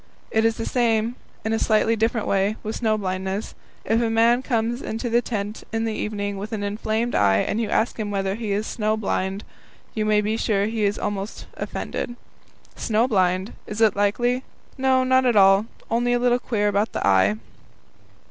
It 0.31 0.45
is 0.45 0.55
the 0.57 0.65
same, 0.65 1.15
in 1.45 1.53
a 1.53 1.59
slightly 1.59 1.95
different 1.95 2.25
way, 2.25 2.55
with 2.63 2.77
snow 2.77 2.97
blindness. 2.97 3.53
If 3.85 4.01
a 4.01 4.09
man 4.09 4.41
comes 4.41 4.81
into 4.81 5.11
the 5.11 5.21
tent 5.21 5.63
in 5.71 5.85
the 5.85 5.93
evening 5.93 6.37
with 6.39 6.53
an 6.53 6.63
inflamed 6.63 7.13
eye 7.13 7.37
and 7.37 7.61
you 7.61 7.69
ask 7.69 7.99
him 7.99 8.09
whether 8.09 8.33
he 8.33 8.51
is 8.51 8.65
snow 8.65 8.97
blind, 8.97 9.43
you 9.93 10.03
may 10.03 10.21
be 10.21 10.37
sure 10.37 10.65
he 10.65 10.85
will 10.85 10.93
be 10.93 10.99
almost 10.99 11.45
offended. 11.53 12.15
"Snow 12.75 13.07
blind? 13.07 13.53
Is 13.67 13.79
it 13.79 13.95
likely? 13.95 14.41
No, 14.75 15.03
not 15.03 15.27
at 15.27 15.35
all, 15.35 15.67
only 15.91 16.13
a 16.13 16.19
little 16.19 16.39
queer 16.39 16.67
about 16.67 16.93
the 16.93 17.05
eye." 17.07 17.35